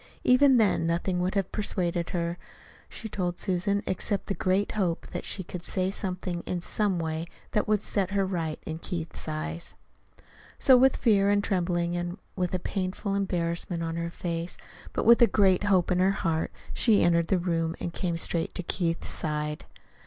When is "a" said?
12.55-12.57, 15.21-15.27